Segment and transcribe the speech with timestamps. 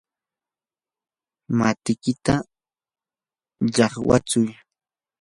[1.57, 2.35] matikita
[3.73, 4.41] llaqwaytsu.